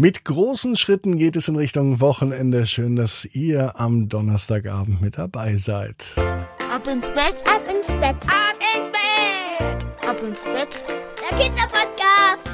Mit 0.00 0.24
großen 0.24 0.76
Schritten 0.76 1.18
geht 1.18 1.34
es 1.34 1.48
in 1.48 1.56
Richtung 1.56 2.00
Wochenende. 2.00 2.68
Schön, 2.68 2.94
dass 2.94 3.24
ihr 3.34 3.80
am 3.80 4.08
Donnerstagabend 4.08 5.00
mit 5.00 5.18
dabei 5.18 5.56
seid. 5.56 6.14
Ab 6.16 6.86
ins 6.86 7.08
Bett, 7.08 7.42
ab 7.44 7.62
ins 7.68 7.88
Bett, 7.88 8.14
ab 8.28 8.54
ins 8.76 8.92
Bett, 8.92 10.08
ab 10.08 10.22
ins 10.22 10.44
Bett. 10.44 10.84
Der 11.20 11.36
Kinderpodcast. 11.36 12.48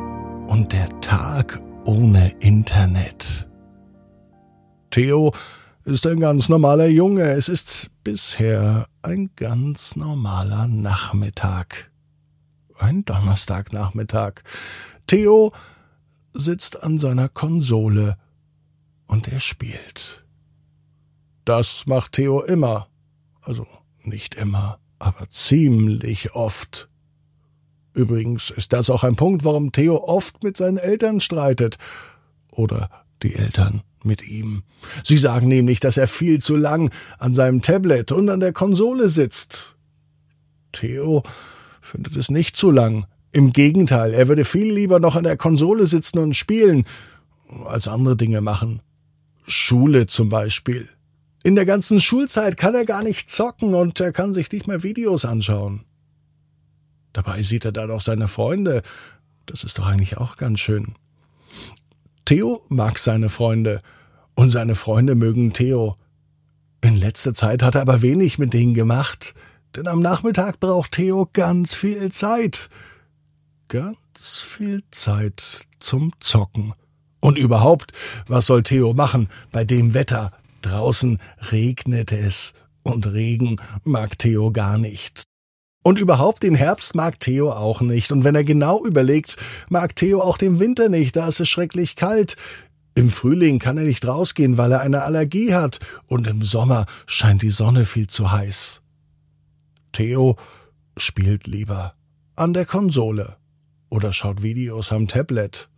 und 0.47 0.73
der 0.73 0.90
Tag 1.01 1.62
ohne 1.86 2.30
Internet. 2.40 3.50
Theo 4.92 5.34
ist 5.84 6.06
ein 6.06 6.19
ganz 6.19 6.50
normaler 6.50 6.88
Junge. 6.88 7.24
Es 7.24 7.50
ist 7.50 7.90
bisher 8.03 8.88
ein 9.02 9.31
ganz 9.36 9.96
normaler 9.96 10.68
Nachmittag. 10.68 11.91
Ein 12.78 13.06
Donnerstagnachmittag. 13.06 14.41
Theo 15.08 15.53
sitzt 16.34 16.84
an 16.84 17.00
seiner 17.00 17.30
Konsole 17.30 18.18
und 19.08 19.28
er 19.28 19.40
spielt. 19.40 20.25
Das 21.46 21.86
macht 21.88 22.14
Theo 22.14 22.41
immer. 22.41 22.88
Also 23.41 23.66
nicht 24.03 24.36
immer, 24.36 24.80
aber 25.00 25.30
ziemlich 25.31 26.36
oft. 26.36 26.91
Übrigens 27.94 28.50
ist 28.50 28.74
das 28.74 28.90
auch 28.90 29.03
ein 29.03 29.16
Punkt, 29.16 29.44
warum 29.44 29.72
Theo 29.72 29.97
oft 29.97 30.44
mit 30.44 30.57
seinen 30.57 30.78
Eltern 30.78 31.19
streitet. 31.19 31.78
Oder 32.52 32.90
die 33.24 33.35
Eltern 33.35 33.81
mit 34.03 34.28
ihm. 34.28 34.63
Sie 35.03 35.18
sagen 35.18 35.47
nämlich, 35.47 35.79
dass 35.79 35.97
er 35.97 36.07
viel 36.07 36.40
zu 36.40 36.56
lang 36.56 36.91
an 37.19 37.34
seinem 37.34 37.62
Tablet 37.62 38.12
und 38.12 38.29
an 38.29 38.40
der 38.40 38.53
Konsole 38.53 39.09
sitzt. 39.09 39.75
Theo 40.72 41.24
findet 41.81 42.16
es 42.16 42.29
nicht 42.29 42.56
zu 42.56 42.72
lang. 42.72 43.06
Im 43.31 43.53
Gegenteil, 43.53 44.13
er 44.13 44.28
würde 44.28 44.46
viel 44.46 44.73
lieber 44.73 45.00
noch 45.00 45.16
an 45.16 45.23
der 45.23 45.38
Konsole 45.38 45.88
sitzen 45.88 46.19
und 46.19 46.34
spielen, 46.34 46.85
als 47.66 47.88
andere 47.88 48.16
Dinge 48.18 48.41
machen. 48.41 48.81
Schule 49.47 50.08
zum 50.08 50.29
Beispiel. 50.29 50.88
In 51.44 51.56
der 51.56 51.66
ganzen 51.66 52.00
Schulzeit 52.00 52.58
kann 52.58 52.75
er 52.75 52.85
gar 52.85 53.03
nicht 53.03 53.31
zocken 53.31 53.73
und 53.73 54.00
er 54.00 54.12
kann 54.12 54.34
sich 54.34 54.52
nicht 54.52 54.68
mehr 54.68 54.84
Videos 54.84 55.25
anschauen. 55.25 55.85
Dabei 57.13 57.44
sieht 57.44 57.66
er 57.66 57.72
da 57.72 57.88
doch 57.88 58.01
seine 58.01 58.27
Freunde. 58.27 58.81
Das 59.45 59.63
ist 59.63 59.77
doch 59.77 59.88
eigentlich 59.88 60.17
auch 60.17 60.38
ganz 60.38 60.59
schön. 60.59 60.95
Theo 62.25 62.63
mag 62.69 62.97
seine 62.99 63.29
Freunde 63.29 63.81
und 64.35 64.51
seine 64.51 64.75
Freunde 64.75 65.16
mögen 65.16 65.53
Theo. 65.53 65.95
In 66.81 66.95
letzter 66.95 67.33
Zeit 67.33 67.63
hat 67.63 67.75
er 67.75 67.81
aber 67.81 68.01
wenig 68.01 68.39
mit 68.39 68.53
denen 68.53 68.73
gemacht, 68.73 69.33
denn 69.75 69.88
am 69.88 70.01
Nachmittag 70.01 70.59
braucht 70.59 70.94
Theo 70.94 71.29
ganz 71.31 71.75
viel 71.75 72.11
Zeit. 72.11 72.69
Ganz 73.67 74.39
viel 74.41 74.83
Zeit 74.91 75.66
zum 75.79 76.11
Zocken. 76.19 76.73
Und 77.19 77.38
überhaupt, 77.38 77.91
was 78.28 78.47
soll 78.47 78.63
Theo 78.63 78.93
machen 78.93 79.29
bei 79.51 79.63
dem 79.63 79.93
Wetter? 79.93 80.31
Draußen 80.61 81.19
regnet 81.51 82.11
es 82.11 82.53
und 82.83 83.07
Regen 83.07 83.57
mag 83.83 84.17
Theo 84.17 84.51
gar 84.51 84.78
nicht. 84.78 85.23
Und 85.84 86.00
überhaupt 86.00 86.44
den 86.44 86.56
Herbst 86.56 86.96
mag 86.96 87.19
Theo 87.19 87.52
auch 87.52 87.81
nicht. 87.81 88.12
Und 88.12 88.24
wenn 88.24 88.36
er 88.36 88.44
genau 88.44 88.86
überlegt, 88.86 89.38
mag 89.69 89.96
Theo 89.96 90.22
auch 90.22 90.38
den 90.38 90.59
Winter 90.59 90.90
nicht, 90.90 91.16
da 91.16 91.28
ist 91.28 91.40
es 91.40 91.50
schrecklich 91.50 91.96
kalt. 91.96 92.36
Im 92.94 93.09
Frühling 93.09 93.58
kann 93.58 93.78
er 93.78 93.86
nicht 93.86 94.06
rausgehen, 94.06 94.58
weil 94.58 94.72
er 94.74 94.81
eine 94.81 95.03
Allergie 95.03 95.53
hat. 95.53 95.80
Und 96.08 96.28
im 96.28 96.44
Sommer 96.44 96.86
scheint 97.08 97.41
die 97.41 97.50
Sonne 97.50 97.86
viel 97.86 98.08
zu 98.08 98.31
heiß. 98.31 98.81
Theo 99.91 100.38
spielt 100.97 101.47
lieber 101.47 101.96
an 102.36 102.53
der 102.53 102.66
Konsole 102.66 103.38
oder 103.90 104.14
schaut 104.14 104.41
Videos 104.41 104.91
am 104.91 105.08
Tablet. 105.08 105.70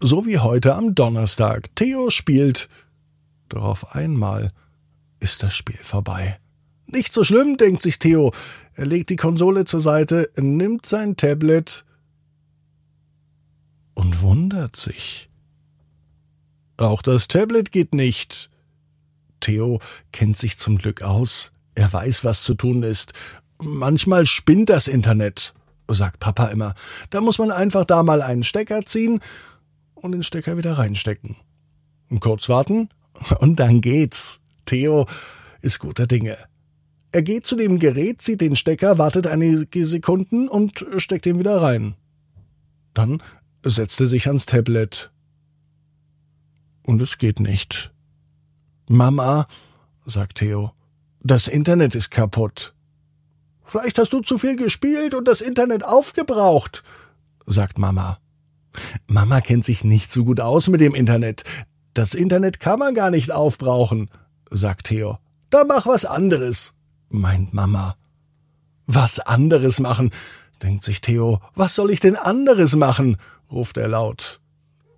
So 0.00 0.26
wie 0.26 0.38
heute 0.38 0.74
am 0.74 0.94
Donnerstag. 0.94 1.74
Theo 1.76 2.10
spielt. 2.10 2.68
Doch 3.48 3.64
auf 3.64 3.94
einmal 3.94 4.50
ist 5.20 5.42
das 5.42 5.54
Spiel 5.54 5.76
vorbei. 5.76 6.38
Nicht 6.94 7.12
so 7.12 7.24
schlimm, 7.24 7.56
denkt 7.56 7.82
sich 7.82 7.98
Theo. 7.98 8.30
Er 8.74 8.86
legt 8.86 9.10
die 9.10 9.16
Konsole 9.16 9.64
zur 9.64 9.80
Seite, 9.80 10.30
nimmt 10.36 10.86
sein 10.86 11.16
Tablet 11.16 11.84
und 13.94 14.22
wundert 14.22 14.76
sich. 14.76 15.28
Auch 16.76 17.02
das 17.02 17.26
Tablet 17.26 17.72
geht 17.72 17.94
nicht. 17.94 18.48
Theo 19.40 19.80
kennt 20.12 20.36
sich 20.36 20.56
zum 20.56 20.78
Glück 20.78 21.02
aus. 21.02 21.50
Er 21.74 21.92
weiß, 21.92 22.22
was 22.22 22.44
zu 22.44 22.54
tun 22.54 22.84
ist. 22.84 23.12
Manchmal 23.60 24.24
spinnt 24.24 24.70
das 24.70 24.86
Internet, 24.86 25.52
sagt 25.88 26.20
Papa 26.20 26.46
immer. 26.46 26.74
Da 27.10 27.20
muss 27.20 27.38
man 27.38 27.50
einfach 27.50 27.84
da 27.84 28.04
mal 28.04 28.22
einen 28.22 28.44
Stecker 28.44 28.86
ziehen 28.86 29.18
und 29.96 30.12
den 30.12 30.22
Stecker 30.22 30.56
wieder 30.56 30.78
reinstecken. 30.78 31.34
Kurz 32.20 32.48
warten 32.48 32.88
und 33.40 33.58
dann 33.58 33.80
geht's. 33.80 34.42
Theo 34.64 35.06
ist 35.60 35.80
guter 35.80 36.06
Dinge. 36.06 36.36
Er 37.14 37.22
geht 37.22 37.46
zu 37.46 37.54
dem 37.54 37.78
Gerät, 37.78 38.22
zieht 38.22 38.40
den 38.40 38.56
Stecker, 38.56 38.98
wartet 38.98 39.28
einige 39.28 39.86
Sekunden 39.86 40.48
und 40.48 40.84
steckt 40.96 41.26
ihn 41.26 41.38
wieder 41.38 41.62
rein. 41.62 41.94
Dann 42.92 43.22
setzt 43.64 44.00
er 44.00 44.08
sich 44.08 44.26
ans 44.26 44.46
Tablet. 44.46 45.12
Und 46.82 47.00
es 47.00 47.18
geht 47.18 47.38
nicht. 47.38 47.92
Mama, 48.88 49.46
sagt 50.04 50.38
Theo, 50.38 50.72
das 51.20 51.46
Internet 51.46 51.94
ist 51.94 52.10
kaputt. 52.10 52.74
Vielleicht 53.62 54.00
hast 54.00 54.12
du 54.12 54.20
zu 54.20 54.36
viel 54.36 54.56
gespielt 54.56 55.14
und 55.14 55.28
das 55.28 55.40
Internet 55.40 55.84
aufgebraucht, 55.84 56.82
sagt 57.46 57.78
Mama. 57.78 58.18
Mama 59.06 59.40
kennt 59.40 59.64
sich 59.64 59.84
nicht 59.84 60.10
so 60.10 60.24
gut 60.24 60.40
aus 60.40 60.66
mit 60.66 60.80
dem 60.80 60.96
Internet. 60.96 61.44
Das 61.94 62.14
Internet 62.14 62.58
kann 62.58 62.80
man 62.80 62.92
gar 62.92 63.10
nicht 63.10 63.30
aufbrauchen, 63.30 64.10
sagt 64.50 64.88
Theo. 64.88 65.18
Da 65.50 65.62
mach 65.62 65.86
was 65.86 66.06
anderes, 66.06 66.74
meint 67.08 67.54
Mama. 67.54 67.96
Was 68.86 69.20
anderes 69.20 69.80
machen, 69.80 70.10
denkt 70.62 70.84
sich 70.84 71.00
Theo. 71.00 71.40
Was 71.54 71.74
soll 71.74 71.90
ich 71.90 72.00
denn 72.00 72.16
anderes 72.16 72.76
machen? 72.76 73.16
ruft 73.50 73.76
er 73.76 73.88
laut. 73.88 74.40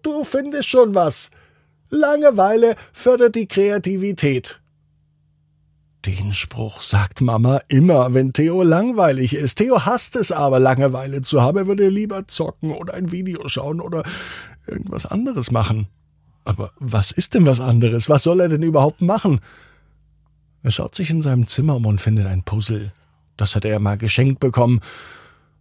Du 0.03 0.25
findest 0.25 0.69
schon 0.69 0.95
was. 0.95 1.31
Langeweile 1.89 2.77
fördert 2.93 3.35
die 3.35 3.47
Kreativität. 3.47 4.61
Den 6.05 6.33
Spruch 6.33 6.83
sagt 6.83 7.21
Mama 7.21 7.61
immer, 7.67 8.15
wenn 8.15 8.33
Theo 8.33 8.63
langweilig 8.63 9.35
ist. 9.35 9.57
Theo 9.57 9.85
hasst 9.85 10.15
es 10.15 10.31
aber, 10.31 10.61
Langeweile 10.61 11.23
zu 11.23 11.43
haben. 11.43 11.59
Er 11.59 11.67
würde 11.67 11.89
lieber 11.89 12.29
zocken 12.29 12.71
oder 12.71 12.95
ein 12.95 13.11
Video 13.11 13.49
schauen 13.49 13.81
oder 13.81 14.05
irgendwas 14.69 15.07
anderes 15.07 15.51
machen. 15.51 15.89
Aber 16.45 16.71
was 16.79 17.11
ist 17.11 17.35
denn 17.35 17.45
was 17.45 17.59
anderes? 17.59 18.09
Was 18.09 18.23
soll 18.23 18.41
er 18.41 18.49
denn 18.49 18.63
überhaupt 18.63 19.03
machen? 19.03 19.41
Er 20.67 20.73
schaut 20.73 20.97
sich 20.97 21.11
in 21.11 21.23
seinem 21.23 21.47
Zimmer 21.47 21.77
um 21.77 21.87
und 21.87 22.01
findet 22.01 22.27
ein 22.27 22.43
Puzzle. 22.43 22.91
Das 23.37 23.55
hat 23.55 23.65
er 23.65 23.79
mal 23.79 23.97
geschenkt 23.97 24.41
bekommen. 24.41 24.81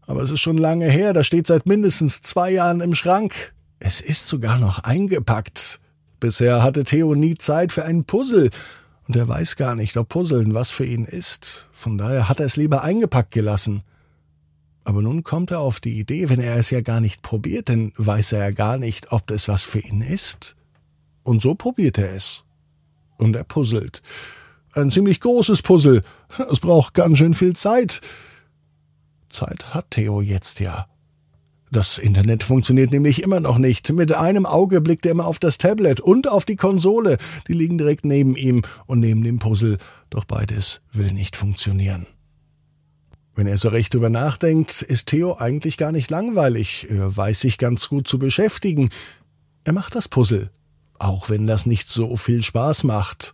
Aber 0.07 0.23
es 0.23 0.31
ist 0.31 0.39
schon 0.39 0.57
lange 0.57 0.89
her, 0.89 1.13
das 1.13 1.27
steht 1.27 1.45
seit 1.45 1.67
mindestens 1.67 2.23
zwei 2.23 2.49
Jahren 2.49 2.81
im 2.81 2.95
Schrank. 2.95 3.53
Es 3.77 4.01
ist 4.01 4.27
sogar 4.27 4.57
noch 4.57 4.79
eingepackt. 4.79 5.79
Bisher 6.19 6.63
hatte 6.63 6.85
Theo 6.85 7.13
nie 7.13 7.35
Zeit 7.35 7.71
für 7.71 7.85
ein 7.85 8.05
Puzzle 8.05 8.49
und 9.07 9.15
er 9.15 9.27
weiß 9.27 9.57
gar 9.57 9.75
nicht, 9.75 9.95
ob 9.95 10.09
Puzzeln 10.09 10.55
was 10.55 10.71
für 10.71 10.87
ihn 10.87 11.05
ist. 11.05 11.69
Von 11.71 11.99
daher 11.99 12.27
hat 12.27 12.39
er 12.39 12.47
es 12.47 12.55
lieber 12.55 12.83
eingepackt 12.83 13.29
gelassen. 13.29 13.83
Aber 14.85 15.03
nun 15.03 15.23
kommt 15.23 15.51
er 15.51 15.59
auf 15.59 15.79
die 15.79 15.99
Idee, 15.99 16.29
wenn 16.29 16.39
er 16.39 16.55
es 16.55 16.71
ja 16.71 16.81
gar 16.81 16.99
nicht 16.99 17.21
probiert, 17.21 17.69
dann 17.69 17.93
weiß 17.97 18.31
er 18.31 18.39
ja 18.39 18.51
gar 18.51 18.79
nicht, 18.79 19.11
ob 19.11 19.27
das 19.27 19.47
was 19.49 19.61
für 19.61 19.81
ihn 19.81 20.01
ist. 20.01 20.55
Und 21.21 21.43
so 21.43 21.53
probiert 21.53 21.99
er 21.99 22.15
es. 22.15 22.43
Und 23.17 23.35
er 23.35 23.43
puzzelt. 23.43 24.01
Ein 24.75 24.91
ziemlich 24.91 25.21
großes 25.21 25.61
Puzzle. 25.61 26.03
Es 26.51 26.59
braucht 26.59 26.93
ganz 26.93 27.17
schön 27.17 27.33
viel 27.33 27.55
Zeit. 27.55 28.01
Zeit 29.29 29.73
hat 29.73 29.91
Theo 29.91 30.21
jetzt 30.21 30.59
ja. 30.59 30.87
Das 31.71 31.97
Internet 31.97 32.43
funktioniert 32.43 32.91
nämlich 32.91 33.23
immer 33.23 33.39
noch 33.39 33.57
nicht. 33.57 33.91
Mit 33.93 34.13
einem 34.13 34.45
Auge 34.45 34.81
blickt 34.81 35.05
er 35.05 35.13
immer 35.13 35.27
auf 35.27 35.39
das 35.39 35.57
Tablet 35.57 36.01
und 36.01 36.27
auf 36.27 36.43
die 36.43 36.57
Konsole. 36.57 37.17
Die 37.47 37.53
liegen 37.53 37.77
direkt 37.77 38.03
neben 38.03 38.35
ihm 38.35 38.63
und 38.85 38.99
neben 38.99 39.23
dem 39.23 39.39
Puzzle. 39.39 39.77
Doch 40.09 40.25
beides 40.25 40.81
will 40.91 41.11
nicht 41.13 41.37
funktionieren. 41.37 42.05
Wenn 43.33 43.47
er 43.47 43.57
so 43.57 43.69
recht 43.69 43.93
drüber 43.93 44.09
nachdenkt, 44.09 44.81
ist 44.81 45.07
Theo 45.07 45.37
eigentlich 45.37 45.77
gar 45.77 45.93
nicht 45.93 46.09
langweilig. 46.11 46.87
Er 46.89 47.15
weiß 47.15 47.39
sich 47.39 47.57
ganz 47.57 47.87
gut 47.87 48.07
zu 48.07 48.19
beschäftigen. 48.19 48.89
Er 49.63 49.71
macht 49.71 49.95
das 49.95 50.09
Puzzle. 50.09 50.51
Auch 50.99 51.29
wenn 51.29 51.47
das 51.47 51.65
nicht 51.65 51.89
so 51.89 52.17
viel 52.17 52.43
Spaß 52.43 52.83
macht. 52.83 53.33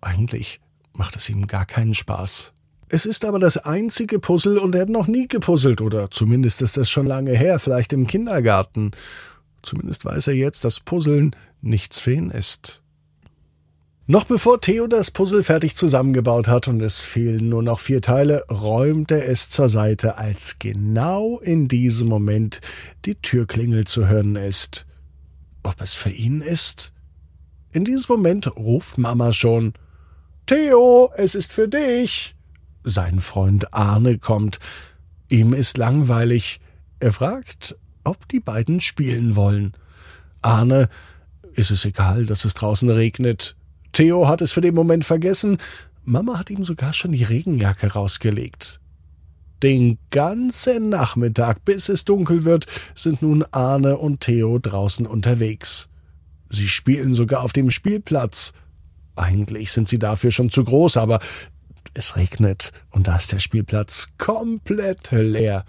Eigentlich 0.00 0.60
macht 0.96 1.16
es 1.16 1.28
ihm 1.28 1.46
gar 1.46 1.66
keinen 1.66 1.94
Spaß. 1.94 2.52
Es 2.88 3.04
ist 3.04 3.24
aber 3.24 3.38
das 3.38 3.58
einzige 3.58 4.20
Puzzle 4.20 4.58
und 4.58 4.74
er 4.74 4.82
hat 4.82 4.88
noch 4.88 5.08
nie 5.08 5.26
gepuzzelt 5.26 5.80
oder 5.80 6.10
zumindest 6.10 6.62
ist 6.62 6.76
das 6.76 6.88
schon 6.88 7.06
lange 7.06 7.32
her, 7.32 7.58
vielleicht 7.58 7.92
im 7.92 8.06
Kindergarten. 8.06 8.92
Zumindest 9.62 10.04
weiß 10.04 10.28
er 10.28 10.34
jetzt, 10.34 10.64
dass 10.64 10.78
Puzzeln 10.80 11.34
nichts 11.60 11.98
für 11.98 12.12
ihn 12.12 12.30
ist. 12.30 12.82
Noch 14.08 14.22
bevor 14.22 14.60
Theo 14.60 14.86
das 14.86 15.10
Puzzle 15.10 15.42
fertig 15.42 15.74
zusammengebaut 15.74 16.46
hat 16.46 16.68
und 16.68 16.80
es 16.80 17.02
fehlen 17.02 17.48
nur 17.48 17.64
noch 17.64 17.80
vier 17.80 18.00
Teile, 18.00 18.44
räumt 18.48 19.10
er 19.10 19.28
es 19.28 19.48
zur 19.48 19.68
Seite, 19.68 20.16
als 20.16 20.60
genau 20.60 21.40
in 21.40 21.66
diesem 21.66 22.06
Moment 22.06 22.60
die 23.04 23.16
Türklingel 23.16 23.84
zu 23.84 24.06
hören 24.06 24.36
ist. 24.36 24.86
Ob 25.64 25.80
es 25.80 25.94
für 25.94 26.10
ihn 26.10 26.40
ist? 26.40 26.92
In 27.72 27.84
diesem 27.84 28.14
Moment 28.14 28.46
ruft 28.56 28.96
Mama 28.96 29.32
schon 29.32 29.74
Theo, 30.46 31.10
es 31.16 31.34
ist 31.34 31.52
für 31.52 31.66
dich. 31.66 32.36
Sein 32.84 33.18
Freund 33.18 33.74
Arne 33.74 34.18
kommt. 34.18 34.60
Ihm 35.28 35.52
ist 35.52 35.76
langweilig. 35.76 36.60
Er 37.00 37.12
fragt, 37.12 37.74
ob 38.04 38.28
die 38.28 38.38
beiden 38.38 38.80
spielen 38.80 39.34
wollen. 39.34 39.72
Arne 40.42 40.88
ist 41.54 41.72
es 41.72 41.84
egal, 41.84 42.26
dass 42.26 42.44
es 42.44 42.54
draußen 42.54 42.88
regnet. 42.90 43.56
Theo 43.92 44.28
hat 44.28 44.40
es 44.40 44.52
für 44.52 44.60
den 44.60 44.76
Moment 44.76 45.04
vergessen. 45.04 45.58
Mama 46.04 46.38
hat 46.38 46.48
ihm 46.50 46.64
sogar 46.64 46.92
schon 46.92 47.10
die 47.10 47.24
Regenjacke 47.24 47.92
rausgelegt. 47.92 48.78
Den 49.64 49.98
ganzen 50.10 50.90
Nachmittag, 50.90 51.64
bis 51.64 51.88
es 51.88 52.04
dunkel 52.04 52.44
wird, 52.44 52.66
sind 52.94 53.20
nun 53.20 53.44
Arne 53.50 53.96
und 53.96 54.20
Theo 54.20 54.60
draußen 54.60 55.06
unterwegs. 55.06 55.88
Sie 56.48 56.68
spielen 56.68 57.14
sogar 57.14 57.42
auf 57.42 57.52
dem 57.52 57.72
Spielplatz. 57.72 58.52
Eigentlich 59.16 59.72
sind 59.72 59.88
sie 59.88 59.98
dafür 59.98 60.30
schon 60.30 60.50
zu 60.50 60.62
groß, 60.62 60.98
aber 60.98 61.18
es 61.94 62.16
regnet 62.16 62.72
und 62.90 63.08
da 63.08 63.16
ist 63.16 63.32
der 63.32 63.38
Spielplatz 63.38 64.08
komplett 64.18 65.10
leer. 65.10 65.64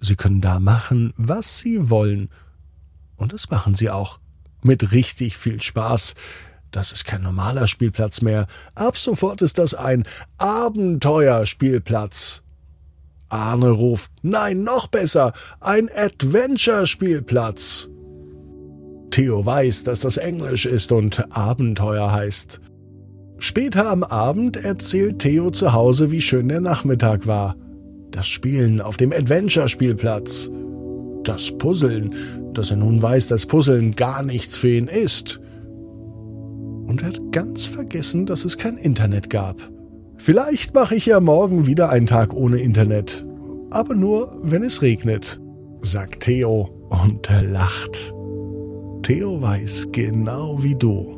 Sie 0.00 0.16
können 0.16 0.40
da 0.40 0.58
machen, 0.60 1.12
was 1.16 1.58
Sie 1.58 1.90
wollen. 1.90 2.30
Und 3.16 3.32
das 3.32 3.50
machen 3.50 3.74
Sie 3.74 3.90
auch. 3.90 4.20
Mit 4.62 4.92
richtig 4.92 5.36
viel 5.36 5.60
Spaß. 5.60 6.14
Das 6.70 6.92
ist 6.92 7.04
kein 7.04 7.22
normaler 7.22 7.66
Spielplatz 7.66 8.22
mehr. 8.22 8.46
Ab 8.74 8.96
sofort 8.96 9.42
ist 9.42 9.58
das 9.58 9.74
ein 9.74 10.04
Abenteuerspielplatz. 10.38 12.42
Arne 13.28 13.70
ruft, 13.70 14.10
nein, 14.22 14.62
noch 14.62 14.86
besser, 14.86 15.32
ein 15.60 15.90
Adventure-Spielplatz. 15.94 17.88
Theo 19.10 19.44
weiß, 19.44 19.84
dass 19.84 20.00
das 20.00 20.16
Englisch 20.16 20.66
ist 20.66 20.92
und 20.92 21.36
Abenteuer 21.36 22.10
heißt. 22.10 22.60
Später 23.38 23.88
am 23.88 24.02
Abend 24.02 24.56
erzählt 24.56 25.20
Theo 25.20 25.50
zu 25.50 25.72
Hause, 25.72 26.10
wie 26.10 26.20
schön 26.20 26.48
der 26.48 26.60
Nachmittag 26.60 27.28
war. 27.28 27.54
Das 28.10 28.26
Spielen 28.26 28.80
auf 28.80 28.96
dem 28.96 29.12
Adventure-Spielplatz. 29.12 30.50
Das 31.22 31.52
Puzzeln, 31.56 32.14
dass 32.52 32.72
er 32.72 32.78
nun 32.78 33.00
weiß, 33.00 33.28
dass 33.28 33.46
Puzzeln 33.46 33.94
gar 33.94 34.24
nichts 34.24 34.56
für 34.56 34.70
ihn 34.70 34.88
ist. 34.88 35.40
Und 36.86 37.02
er 37.02 37.08
hat 37.08 37.32
ganz 37.32 37.64
vergessen, 37.64 38.26
dass 38.26 38.44
es 38.44 38.58
kein 38.58 38.76
Internet 38.76 39.30
gab. 39.30 39.56
Vielleicht 40.16 40.74
mache 40.74 40.96
ich 40.96 41.06
ja 41.06 41.20
morgen 41.20 41.66
wieder 41.66 41.90
einen 41.90 42.06
Tag 42.06 42.34
ohne 42.34 42.58
Internet. 42.58 43.24
Aber 43.70 43.94
nur, 43.94 44.36
wenn 44.42 44.64
es 44.64 44.82
regnet, 44.82 45.40
sagt 45.80 46.24
Theo 46.24 46.70
und 46.90 47.30
er 47.30 47.44
lacht. 47.44 48.12
Theo 49.02 49.40
weiß 49.40 49.88
genau 49.92 50.60
wie 50.60 50.74
du 50.74 51.17